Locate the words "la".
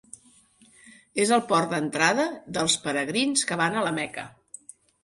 3.91-3.97